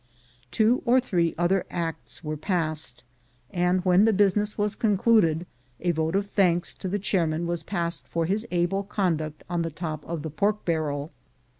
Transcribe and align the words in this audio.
Two 0.49 0.81
or 0.83 0.99
three 0.99 1.35
other 1.37 1.63
acts 1.69 2.23
were 2.23 2.35
passed, 2.35 3.03
and 3.51 3.85
when 3.85 4.05
the 4.05 4.11
business 4.13 4.57
was 4.57 4.73
concluded, 4.73 5.45
a 5.79 5.91
vote 5.91 6.15
of 6.15 6.27
thanks 6.27 6.73
to 6.73 6.87
the 6.87 6.97
chairman 6.97 7.45
was 7.45 7.61
passed 7.61 8.07
for 8.07 8.25
his 8.25 8.47
able 8.49 8.81
conduct 8.81 9.43
on 9.47 9.61
the 9.61 9.69
top 9.69 10.03
of 10.05 10.23
the 10.23 10.31
pork 10.31 10.65
barrel. 10.65 11.11